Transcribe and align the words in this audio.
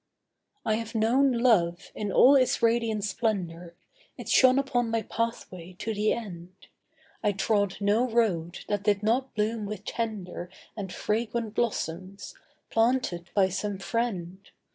'I 0.65 0.75
have 0.77 0.95
known 0.95 1.31
love, 1.31 1.91
in 1.93 2.11
all 2.11 2.35
its 2.35 2.63
radiant 2.63 3.03
splendour, 3.03 3.75
It 4.17 4.29
shone 4.29 4.57
upon 4.57 4.89
my 4.89 5.03
pathway 5.03 5.73
to 5.73 5.93
the 5.93 6.11
end. 6.11 6.55
I 7.23 7.33
trod 7.33 7.77
no 7.79 8.09
road 8.09 8.65
that 8.67 8.81
did 8.81 9.03
not 9.03 9.35
bloom 9.35 9.67
with 9.67 9.85
tender 9.85 10.49
And 10.75 10.91
fragrant 10.91 11.53
blossoms, 11.53 12.33
planted 12.71 13.29
by 13.35 13.49
some 13.49 13.77
friend. 13.77 14.39